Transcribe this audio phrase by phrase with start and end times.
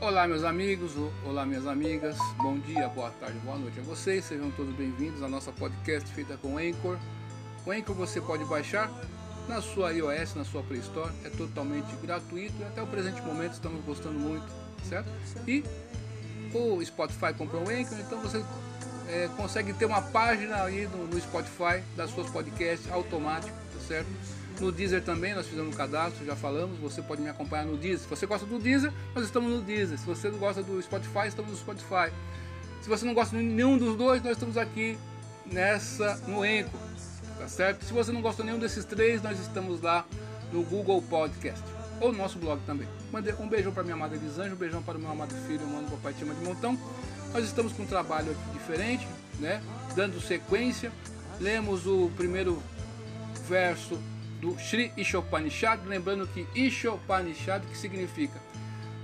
[0.00, 0.92] Olá, meus amigos,
[1.24, 5.28] olá, minhas amigas, bom dia, boa tarde, boa noite a vocês, sejam todos bem-vindos à
[5.28, 6.98] nossa podcast feita com Anchor.
[7.64, 8.90] O Anchor você pode baixar
[9.48, 13.52] na sua iOS, na sua Play Store, é totalmente gratuito e até o presente momento
[13.52, 14.46] estamos gostando muito,
[14.86, 15.08] certo?
[15.46, 15.64] E
[16.52, 18.44] o Spotify comprou o Anchor, então você
[19.08, 24.08] é, consegue ter uma página aí no, no Spotify das suas podcasts automático, tá certo?
[24.60, 26.78] No Deezer também nós fizemos um cadastro, já falamos.
[26.78, 28.00] Você pode me acompanhar no Deezer.
[28.00, 29.98] Se você gosta do Deezer, nós estamos no Deezer.
[29.98, 32.12] Se você não gosta do Spotify, estamos no Spotify.
[32.80, 34.98] Se você não gosta de nenhum dos dois, nós estamos aqui
[35.46, 36.76] nessa no Enco,
[37.38, 37.84] tá certo?
[37.84, 40.06] Se você não gosta de nenhum desses três, nós estamos lá
[40.52, 41.62] no Google Podcast
[42.00, 42.88] ou no nosso blog também.
[43.12, 45.90] Mandei um beijão para minha amada Elisângela, um beijão para o meu amado filho, mano
[45.90, 46.78] papai Tima de Montão.
[47.32, 49.06] Nós estamos com um trabalho aqui diferente,
[49.38, 49.62] né?
[49.96, 50.92] Dando sequência.
[51.40, 52.62] Lemos o primeiro
[53.48, 53.98] verso
[54.40, 58.40] do Sri Ishopanishad, lembrando que Ishopanishad que significa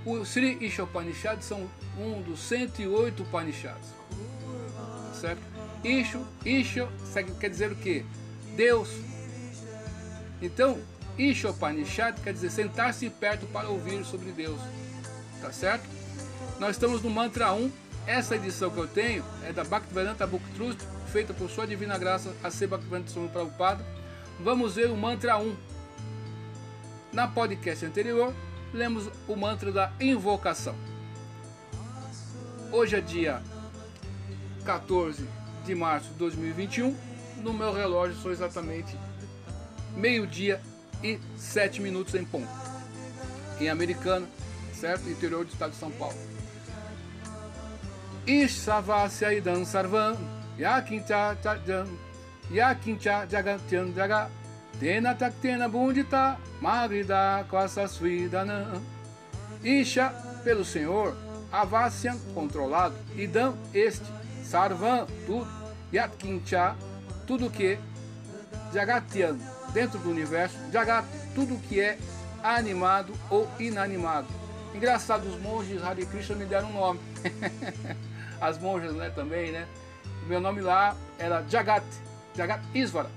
[0.05, 3.89] o Sri Ishopanishad são um dos 108 Upanishads.
[5.13, 5.41] Certo?
[5.83, 6.87] Isho, Isho
[7.39, 8.05] quer dizer o que?
[8.55, 8.89] Deus.
[10.41, 10.79] Então,
[11.17, 14.59] Ishopanishad quer dizer sentar-se perto para ouvir sobre Deus.
[15.39, 15.87] Tá certo?
[16.59, 17.71] Nós estamos no mantra 1.
[18.07, 20.79] Essa edição que eu tenho é da Bhaktivedanta Book Trust,
[21.11, 23.85] feita por sua divina graça a ser Bhaktivedanta Swami Prabhupada
[24.43, 25.55] vamos ver o mantra 1.
[27.13, 28.33] Na podcast anterior,
[28.73, 30.75] lemos o mantra da invocação.
[32.71, 33.41] Hoje é dia
[34.65, 35.27] 14
[35.65, 36.95] de março de 2021.
[37.37, 38.95] No meu relógio são exatamente
[39.95, 40.61] meio-dia
[41.03, 42.49] e 7 minutos em ponto.
[43.59, 44.27] Em Americana,
[44.73, 45.09] certo?
[45.09, 46.17] Interior do estado de São Paulo.
[48.25, 50.17] Ishavasya idam sarvam
[52.51, 54.29] yakincha jagatyan jaga
[54.79, 58.81] tena taktena bundita magrida kvasasvidana
[59.63, 60.09] Isha
[60.43, 61.15] pelo Senhor
[61.51, 62.95] Avasyam controlado.
[63.15, 64.05] Idam este
[64.43, 65.61] Sarvam tudo.
[65.93, 66.75] Yatkincha
[67.27, 67.77] tudo que
[68.73, 69.37] Jagatyan
[69.73, 71.05] dentro do universo Jagat
[71.35, 71.97] tudo que é
[72.41, 74.27] animado ou inanimado.
[74.73, 76.99] Engraçado os monges Hare Krishna me deram um nome.
[78.39, 79.67] As monjas né também né?
[80.27, 81.83] Meu nome lá era Jagat
[82.35, 83.09] Jagat Isvara.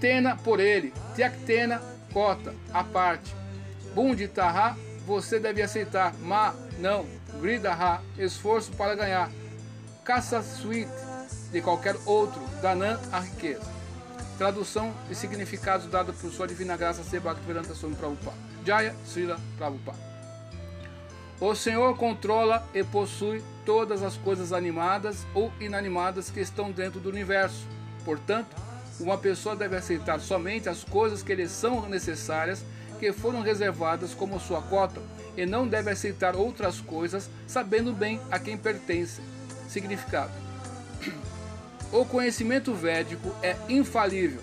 [0.00, 1.80] Tena por ele, Tyaktena,
[2.12, 3.34] cota, a parte.
[3.94, 4.76] Bunditaha,
[5.06, 6.14] você deve aceitar.
[6.14, 7.06] Ma, não.
[7.40, 9.30] Gridaha, esforço para ganhar.
[10.04, 10.90] Caça suite,
[11.52, 12.40] de qualquer outro.
[12.60, 13.70] Danan, a riqueza.
[14.38, 18.36] Tradução e significados dados por sua divina graça Sebhaktivedanta Swami Prabhupada.
[18.64, 20.11] Jaya Srila Prabhupada.
[21.40, 27.08] O Senhor controla e possui todas as coisas animadas ou inanimadas que estão dentro do
[27.08, 27.66] universo.
[28.04, 28.54] Portanto,
[29.00, 32.64] uma pessoa deve aceitar somente as coisas que lhe são necessárias,
[33.00, 35.00] que foram reservadas como sua cota,
[35.36, 39.24] e não deve aceitar outras coisas, sabendo bem a quem pertencem.
[39.68, 40.32] Significado:
[41.90, 44.40] O conhecimento védico é infalível,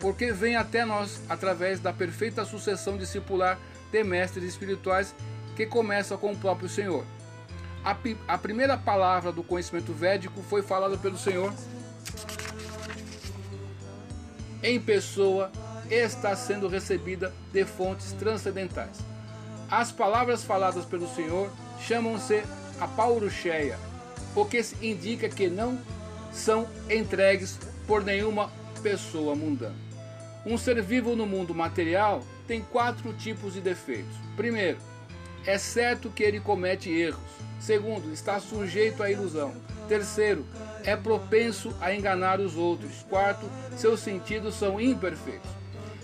[0.00, 3.58] porque vem até nós através da perfeita sucessão discipular
[3.92, 5.14] de mestres espirituais
[5.58, 7.04] que começa com o próprio Senhor.
[7.84, 7.96] A,
[8.28, 11.52] a primeira palavra do conhecimento védico foi falada pelo Senhor
[14.62, 15.50] em pessoa
[15.90, 19.00] está sendo recebida de fontes transcendentais.
[19.68, 22.40] As palavras faladas pelo Senhor chamam-se
[22.78, 23.80] a paurucheia,
[24.36, 25.76] o que indica que não
[26.32, 28.48] são entregues por nenhuma
[28.80, 29.74] pessoa mundana.
[30.46, 34.14] Um ser vivo no mundo material tem quatro tipos de defeitos.
[34.36, 34.78] Primeiro,
[35.46, 37.38] é certo que ele comete erros.
[37.60, 39.52] Segundo, está sujeito à ilusão.
[39.88, 40.46] Terceiro,
[40.84, 43.04] é propenso a enganar os outros.
[43.08, 45.50] Quarto, seus sentidos são imperfeitos.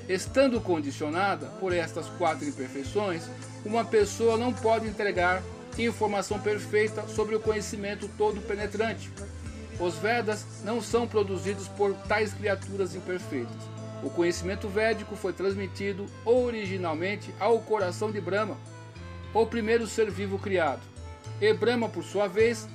[0.09, 3.23] Estando condicionada por estas quatro imperfeições,
[3.65, 5.43] uma pessoa não pode entregar
[5.79, 9.11] informação perfeita sobre o conhecimento todo penetrante.
[9.79, 13.75] Os Vedas não são produzidos por tais criaturas imperfeitas.
[14.03, 18.57] O conhecimento védico foi transmitido originalmente ao coração de Brahma
[19.35, 20.81] o primeiro ser vivo criado.
[21.41, 22.69] E Brahma, por sua vez,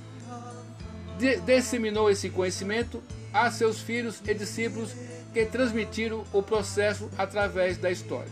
[1.46, 3.02] disseminou esse conhecimento
[3.34, 4.94] a seus filhos e discípulos
[5.34, 8.32] que transmitiram o processo através da história.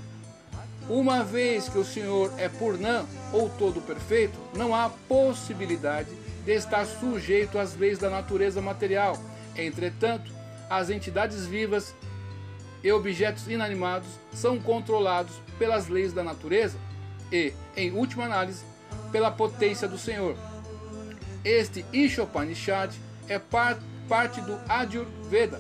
[0.90, 6.10] Uma vez que o Senhor é Purnam, ou todo perfeito, não há possibilidade
[6.46, 9.18] de estar sujeito às leis da natureza material.
[9.56, 10.32] Entretanto,
[10.70, 11.94] as entidades vivas
[12.84, 16.78] e objetos inanimados são controlados pelas leis da natureza
[17.32, 18.64] e, em última análise,
[19.12, 20.36] pela potência do Senhor.
[21.44, 22.94] Este Ishopanishad
[23.28, 25.60] é parte do Ayurveda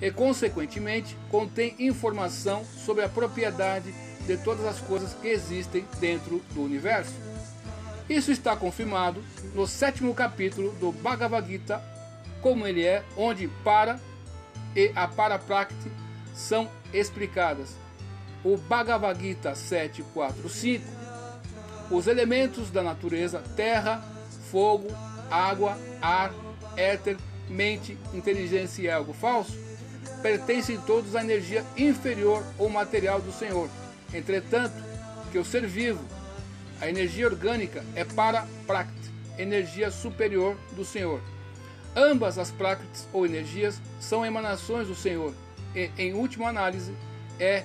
[0.00, 3.92] e, consequentemente, contém informação sobre a propriedade
[4.26, 7.14] de todas as coisas que existem dentro do universo.
[8.08, 9.22] Isso está confirmado
[9.54, 11.82] no sétimo capítulo do Bhagavad Gita,
[12.40, 13.98] como ele é, onde para
[14.74, 15.90] e a Paraprакti
[16.34, 17.74] são explicadas.
[18.44, 20.84] O Bhagavad Gita 745,
[21.90, 24.04] os elementos da natureza, terra,
[24.50, 24.88] fogo,
[25.30, 26.32] água, ar,
[26.76, 27.16] éter,
[27.48, 29.56] mente, inteligência e algo falso,
[30.22, 33.68] pertencem todos à energia inferior ou material do Senhor.
[34.12, 34.74] Entretanto,
[35.30, 36.04] que o ser vivo,
[36.80, 41.20] a energia orgânica, é para Prakti, energia superior do Senhor.
[41.94, 45.32] Ambas as Praktis ou energias são emanações do Senhor
[45.74, 46.92] e, em última análise,
[47.38, 47.64] é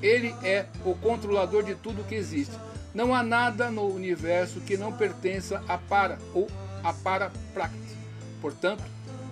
[0.00, 2.54] ele é o controlador de tudo que existe.
[2.94, 6.48] Não há nada no universo que não pertença a para ou
[6.82, 7.96] a para Prakti.
[8.40, 8.82] Portanto,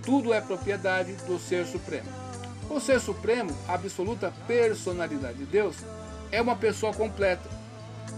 [0.05, 2.09] tudo é propriedade do Ser Supremo.
[2.69, 5.77] O Ser Supremo, a absoluta personalidade de Deus,
[6.31, 7.49] é uma pessoa completa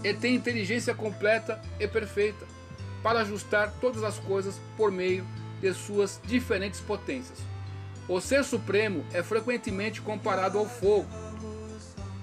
[0.03, 2.45] e tem inteligência completa e perfeita
[3.01, 5.25] para ajustar todas as coisas por meio
[5.61, 7.37] de suas diferentes potências.
[8.07, 11.07] O Ser Supremo é frequentemente comparado ao fogo,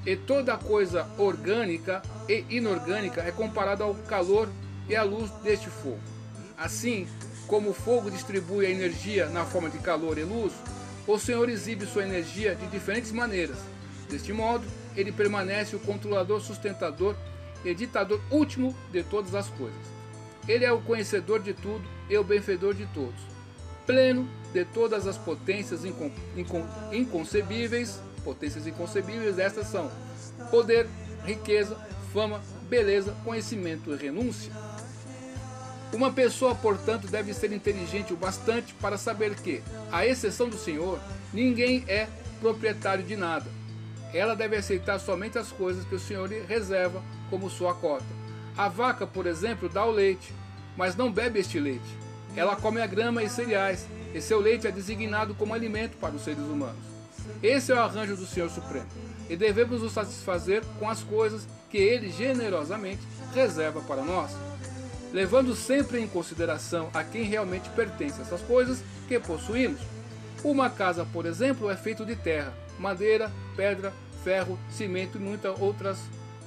[0.04, 4.48] e toda coisa orgânica e inorgânica é comparada ao calor
[4.88, 6.00] e à luz deste fogo.
[6.56, 7.06] Assim
[7.46, 10.52] como o fogo distribui a energia na forma de calor e luz,
[11.06, 13.58] o Senhor exibe sua energia de diferentes maneiras.
[14.10, 14.64] Deste modo,
[14.96, 17.14] ele permanece o controlador sustentador
[17.64, 19.80] e ditador último de todas as coisas.
[20.48, 23.20] Ele é o conhecedor de tudo e o benfeitor de todos,
[23.84, 28.00] pleno de todas as potências incon incon inconcebíveis.
[28.24, 29.88] Potências inconcebíveis, estas são
[30.50, 30.88] poder,
[31.24, 31.76] riqueza,
[32.16, 34.50] fama, beleza, conhecimento e renúncia.
[35.92, 40.98] Uma pessoa, portanto, deve ser inteligente o bastante para saber que, à exceção do Senhor,
[41.30, 42.08] ninguém é
[42.40, 43.44] proprietário de nada.
[44.14, 48.06] Ela deve aceitar somente as coisas que o Senhor lhe reserva como sua cota.
[48.56, 50.32] A vaca, por exemplo, dá o leite,
[50.74, 51.98] mas não bebe este leite.
[52.34, 56.22] Ela come a grama e cereais, e seu leite é designado como alimento para os
[56.22, 56.86] seres humanos.
[57.42, 58.86] Esse é o arranjo do Senhor Supremo,
[59.28, 61.46] e devemos nos satisfazer com as coisas
[61.76, 63.02] que Ele generosamente
[63.34, 64.30] reserva para nós,
[65.12, 69.82] levando sempre em consideração a quem realmente pertence essas coisas que possuímos.
[70.42, 73.92] Uma casa, por exemplo, é feita de terra, madeira, pedra,
[74.24, 75.98] ferro, cimento e muitas outras,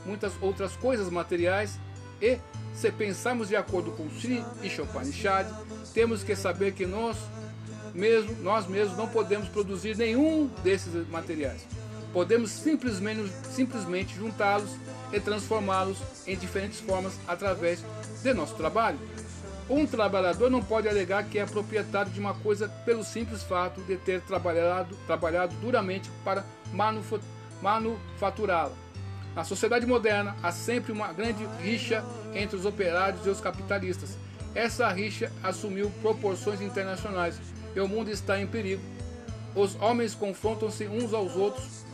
[0.04, 1.80] muitas outras coisas materiais.
[2.20, 2.40] E,
[2.74, 5.48] se pensarmos de acordo com Sri Ishopanishad,
[5.94, 7.18] temos que saber que nós
[7.94, 11.68] mesmo, nós mesmos não podemos produzir nenhum desses materiais.
[12.12, 14.72] Podemos simplesmente, simplesmente juntá-los
[15.12, 15.98] e transformá-los
[16.28, 17.84] em diferentes formas através
[18.22, 19.00] de nosso trabalho.
[19.70, 23.98] Um trabalhador não pode alegar que é proprietário de uma coisa pelo simples fato de
[23.98, 26.44] ter trabalhado, trabalhado duramente para
[27.62, 28.74] manufaturá-la.
[29.36, 32.04] Na sociedade moderna, há sempre uma grande rixa
[32.34, 34.18] entre os operários e os capitalistas.
[34.56, 37.40] Essa rixa assumiu proporções internacionais
[37.76, 38.82] e o mundo está em perigo.
[39.56, 41.86] Os homens confrontam-se uns aos outros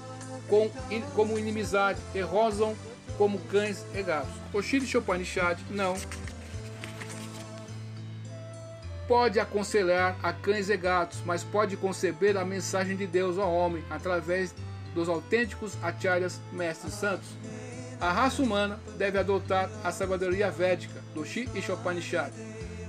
[0.48, 0.70] com,
[1.14, 2.74] como inimizade e rosam
[3.18, 4.34] como cães e gatos.
[4.54, 5.96] O Shri Upanishad não
[9.08, 13.84] pode aconselhar a cães e gatos, mas pode conceber a mensagem de Deus ao homem
[13.90, 14.54] através
[14.94, 17.28] dos autênticos acharyas mestres santos.
[18.00, 22.32] A raça humana deve adotar a sabedoria védica do Shi Ishopanishad,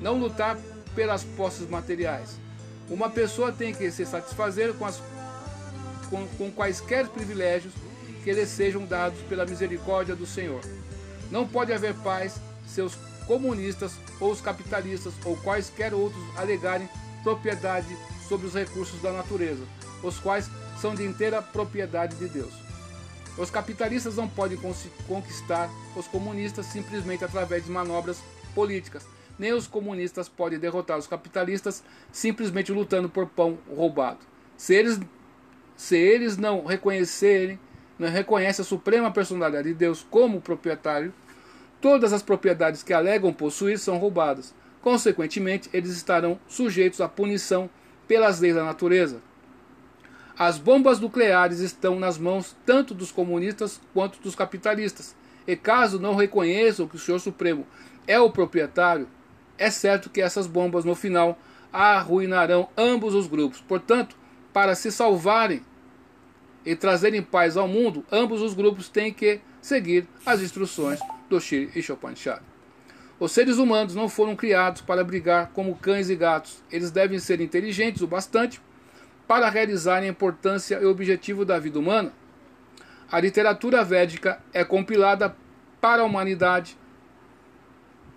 [0.01, 0.57] não lutar
[0.95, 2.39] pelas posses materiais.
[2.89, 5.03] Uma pessoa tem que se satisfazer com, as,
[6.09, 7.73] com, com quaisquer privilégios
[8.27, 10.61] que lhe sejam dados pela misericórdia do Senhor.
[11.31, 16.89] Não pode haver paz se os comunistas ou os capitalistas ou quaisquer outros alegarem
[17.23, 17.87] propriedade
[18.29, 19.63] sobre os recursos da natureza,
[20.03, 22.53] os quais são de inteira propriedade de Deus.
[23.39, 24.59] Os capitalistas não podem
[25.07, 28.19] conquistar os comunistas simplesmente através de manobras
[28.57, 29.07] políticas,
[29.39, 31.81] nem os comunistas podem derrotar os capitalistas
[32.11, 34.19] simplesmente lutando por pão roubado.
[34.57, 34.99] Se eles,
[35.77, 37.61] se eles não reconhecerem,
[37.99, 41.13] não reconhecem a suprema personalidade de Deus como proprietário,
[41.81, 44.55] todas as propriedades que alegam possuir são roubadas.
[44.83, 47.69] Consequentemente, eles estarão sujeitos à punição
[48.07, 49.21] pelas leis da natureza.
[50.39, 55.17] As bombas nucleares estão nas mãos tanto dos comunistas quanto dos capitalistas.
[55.47, 57.67] E caso não reconheçam que o Senhor Supremo
[58.07, 59.09] é o proprietário,
[59.57, 61.39] é certo que essas bombas no final
[61.73, 63.61] arruinarão ambos os grupos.
[63.61, 64.17] Portanto,
[64.53, 65.63] para se salvarem
[66.67, 70.99] e trazerem paz ao mundo, ambos os grupos têm que seguir as instruções
[71.31, 72.43] do Shri Ishopanishad.
[73.19, 76.63] Os seres humanos não foram criados para brigar como cães e gatos.
[76.71, 78.61] Eles devem ser inteligentes o bastante
[79.27, 82.13] para realizarem a importância e objetivo da vida humana.
[83.11, 85.35] A literatura védica é compilada
[85.81, 86.77] para a humanidade,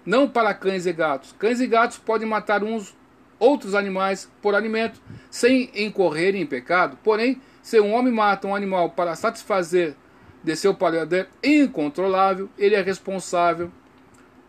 [0.05, 1.33] não para cães e gatos.
[1.37, 2.97] Cães e gatos podem matar uns
[3.37, 6.97] outros animais por alimento, sem incorrerem em pecado.
[7.03, 9.95] Porém, se um homem mata um animal para satisfazer
[10.43, 13.71] de seu paladar incontrolável, ele é responsável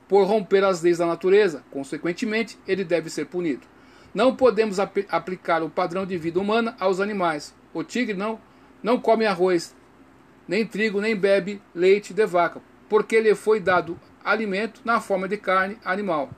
[0.08, 1.62] por romper as leis da natureza.
[1.70, 3.66] Consequentemente, ele deve ser punido.
[4.14, 7.54] Não podemos ap aplicar o padrão de vida humana aos animais.
[7.74, 8.40] O tigre não,
[8.82, 9.76] não come arroz,
[10.48, 15.36] nem trigo, nem bebe leite de vaca, porque lhe foi dado alimento na forma de
[15.36, 16.30] carne animal.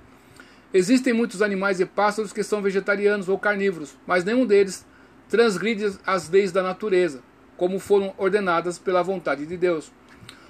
[0.75, 4.85] Existem muitos animais e pássaros que são vegetarianos ou carnívoros, mas nenhum deles
[5.33, 7.23] transgride as leis da natureza,
[7.57, 9.91] como foram ordenadas pela vontade de Deus.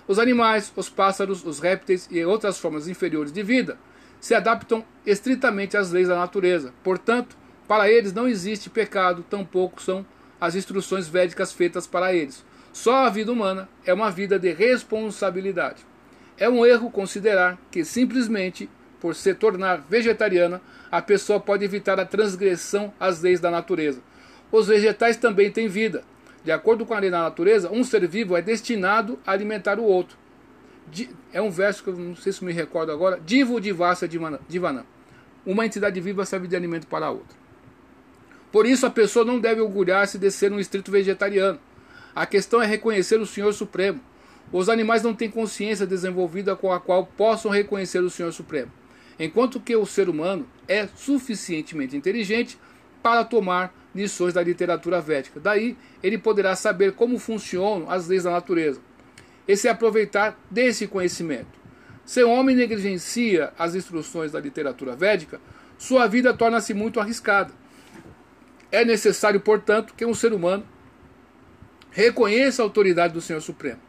[0.08, 3.78] Os animais, os pássaros, os répteis e outras formas inferiores de vida
[4.20, 6.74] se adaptam estritamente às leis da natureza.
[6.82, 7.36] Portanto,
[7.68, 10.04] para eles não existe pecado, tampouco são
[10.40, 12.44] as instruções védicas feitas para eles.
[12.72, 15.86] Só a vida humana é uma vida de responsabilidade.
[16.36, 22.04] É um erro considerar que simplesmente por se tornar vegetariana, a pessoa pode evitar a
[22.04, 24.00] transgressão às leis da natureza.
[24.52, 26.04] Os vegetais também têm vida.
[26.44, 29.84] De acordo com a lei da natureza, um ser vivo é destinado a alimentar o
[29.84, 30.22] outro
[31.32, 34.86] é um verso que eu não sei se me recordo agora, Divo Divasa Divana.
[35.44, 37.36] Uma entidade viva serve de alimento para a outra.
[38.50, 41.58] Por isso a pessoa não deve orgulhar-se de ser um estrito vegetariano.
[42.14, 44.00] A questão é reconhecer o Senhor Supremo.
[44.52, 48.70] Os animais não têm consciência desenvolvida com a qual possam reconhecer o Senhor Supremo,
[49.18, 52.58] enquanto que o ser humano é suficientemente inteligente
[53.02, 55.38] para tomar lições da literatura védica.
[55.40, 58.80] Daí ele poderá saber como funcionam as leis da natureza
[59.46, 61.60] e se aproveitar desse conhecimento.
[62.04, 65.40] Se o homem negligencia as instruções da literatura védica,
[65.78, 67.52] sua vida torna-se muito arriscada.
[68.70, 70.66] É necessário, portanto, que um ser humano
[71.90, 73.80] reconheça a autoridade do Senhor Supremo.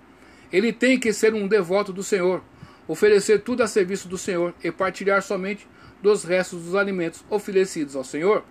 [0.51, 2.43] Ele tem que ser um devoto do Senhor,
[2.88, 5.67] oferecer tudo a serviço do Senhor e partilhar somente
[6.01, 8.43] dos restos dos alimentos oferecidos ao Senhor,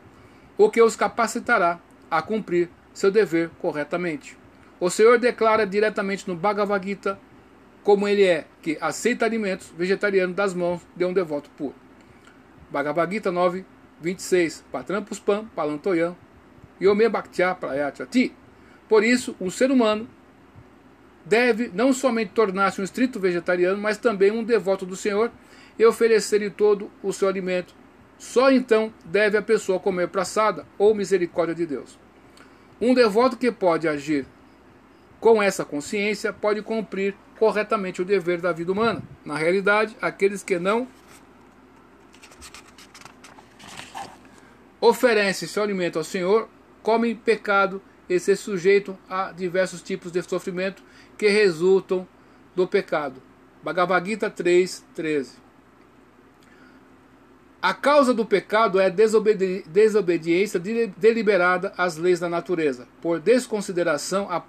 [0.65, 4.39] o que os capacitará a cumprir seu dever corretamente.
[4.79, 7.19] O Senhor declara diretamente no Bhagavad Gita
[7.83, 11.75] como ele é, que aceita alimentos vegetarianos das mãos de um devoto puro.
[12.71, 13.65] Bhagavad Gita 9,
[14.01, 14.65] 26.
[14.71, 16.17] Patram Puspam, Palantoyam,
[16.81, 18.33] Yome Bhaktya Prayachati.
[18.89, 20.09] Por isso, um ser humano
[21.25, 25.33] deve não somente tornar-se um estrito vegetariano, mas também um devoto do Senhor
[25.77, 27.75] e oferecer-lhe todo o seu alimento.
[28.23, 31.99] Só então deve a pessoa comer praçada ou misericórdia de Deus.
[32.81, 34.25] Um devoto que pode agir
[35.19, 39.03] com essa consciência, pode cumprir corretamente o dever da vida humana.
[39.25, 40.87] Na realidade, aqueles que não
[44.81, 46.49] oferecem seu alimento ao Senhor
[46.81, 50.81] comem pecado e se sujeitam a diversos tipos de sofrimento
[51.19, 52.07] que resultam
[52.55, 53.21] do pecado.
[53.65, 55.43] Bhagavad Gita 3, 13.
[57.63, 60.61] A causa do pecado é a desobedi desobediência
[60.97, 64.43] deliberada às leis da natureza, por desconsideração à,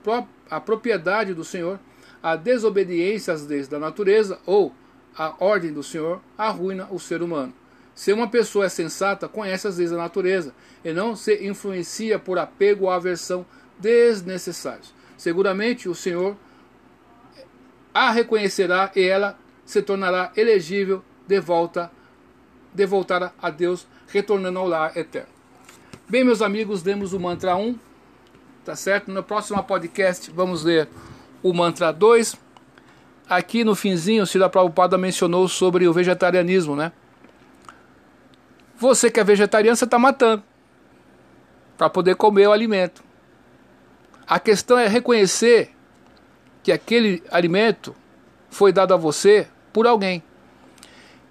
[0.49, 1.79] à propriedade do Senhor,
[2.23, 4.73] a desobediência às leis da natureza ou
[5.15, 7.53] a ordem do Senhor arruina o ser humano.
[7.93, 10.51] Se uma pessoa é sensata, conhece as leis da natureza
[10.83, 13.45] e não se influencia por apego ou aversão
[13.77, 14.91] desnecessários.
[15.15, 16.35] Seguramente o Senhor
[17.93, 22.02] a reconhecerá e ela se tornará elegível de volta a
[22.73, 25.29] de voltar a Deus, retornando ao lar eterno.
[26.09, 27.77] Bem, meus amigos, lemos o mantra 1,
[28.65, 29.11] tá certo?
[29.11, 30.87] No próximo podcast vamos ler
[31.41, 32.35] o mantra 2.
[33.29, 36.91] Aqui no finzinho, Sila Prabhupada mencionou sobre o vegetarianismo, né?
[38.77, 40.43] Você que é vegetariano, você está matando
[41.77, 43.03] para poder comer o alimento.
[44.27, 45.71] A questão é reconhecer
[46.61, 47.95] que aquele alimento
[48.49, 50.23] foi dado a você por alguém.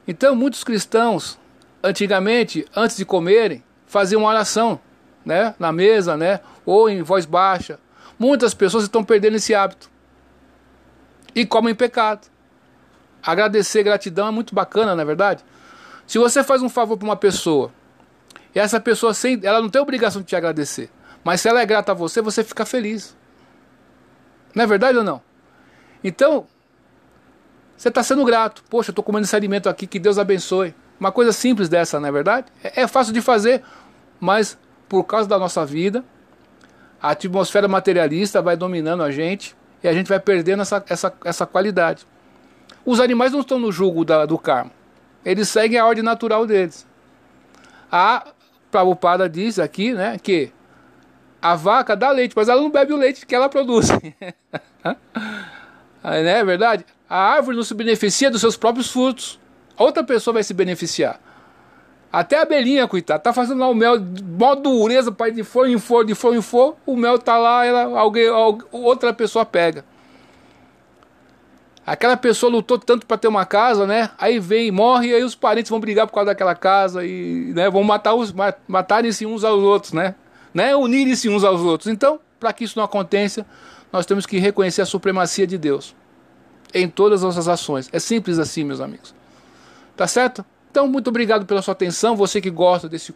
[0.06, 1.38] Então, muitos cristãos,
[1.82, 4.80] antigamente, antes de comerem, faziam uma oração,
[5.24, 7.78] né, na mesa, né, ou em voz baixa.
[8.18, 9.90] Muitas pessoas estão perdendo esse hábito
[11.34, 12.26] e comem pecado.
[13.22, 15.44] Agradecer, gratidão é muito bacana, na é verdade.
[16.06, 17.72] Se você faz um favor para uma pessoa
[18.54, 20.90] e essa pessoa sem, ela não tem obrigação de te agradecer,
[21.24, 23.16] mas se ela é grata a você, você fica feliz.
[24.54, 25.22] Não é verdade ou não?
[26.02, 26.46] Então,
[27.82, 28.62] você está sendo grato.
[28.70, 30.72] Poxa, eu estou comendo esse alimento aqui, que Deus abençoe.
[31.00, 32.46] Uma coisa simples dessa, não é verdade?
[32.62, 33.60] É, é fácil de fazer,
[34.20, 34.56] mas
[34.88, 36.04] por causa da nossa vida,
[37.02, 41.44] a atmosfera materialista vai dominando a gente e a gente vai perdendo essa, essa, essa
[41.44, 42.06] qualidade.
[42.86, 44.70] Os animais não estão no jugo da, do karma.
[45.24, 46.86] Eles seguem a ordem natural deles.
[47.90, 48.28] A
[48.70, 50.52] Prabhupada diz aqui né, que
[51.42, 53.88] A vaca dá leite, mas ela não bebe o leite que ela produz.
[56.00, 56.86] Aí, né, é verdade?
[57.12, 59.38] A árvore não se beneficia dos seus próprios frutos.
[59.76, 61.20] Outra pessoa vai se beneficiar.
[62.10, 63.96] Até a abelhinha, coitada, tá fazendo lá o mel,
[64.38, 67.66] mó dureza, pai, de flor em flor, de flor em flor, o mel tá lá,
[67.66, 68.30] ela, alguém,
[68.70, 69.84] outra pessoa pega.
[71.86, 74.08] Aquela pessoa lutou tanto para ter uma casa, né?
[74.16, 77.68] Aí vem, morre, e aí os parentes vão brigar por causa daquela casa e né,
[77.68, 78.14] vão matar
[78.66, 80.14] matarem-se uns aos outros, né?
[80.54, 80.74] né?
[80.74, 81.92] Unirem-se uns aos outros.
[81.92, 83.44] Então, para que isso não aconteça,
[83.92, 85.94] nós temos que reconhecer a supremacia de Deus
[86.72, 87.88] em todas as nossas ações.
[87.92, 89.14] É simples assim, meus amigos.
[89.96, 90.44] Tá certo?
[90.70, 92.16] Então, muito obrigado pela sua atenção.
[92.16, 93.14] Você que gosta desse,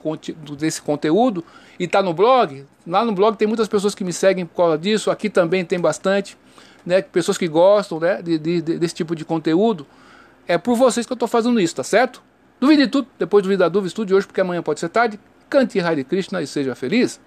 [0.59, 1.43] desse conteúdo
[1.81, 4.77] e está no blog, lá no blog tem muitas pessoas que me seguem por causa
[4.77, 5.11] disso.
[5.11, 6.37] Aqui também tem bastante,
[6.85, 7.01] né?
[7.01, 8.21] Pessoas que gostam né?
[8.21, 9.87] de, de, desse tipo de conteúdo.
[10.47, 12.23] É por vocês que eu estou fazendo isso, tá certo?
[12.61, 15.19] Duvide tudo, depois duvida da dúvida, estude hoje, porque amanhã pode ser tarde.
[15.49, 17.19] Cante Hare Krishna e seja feliz.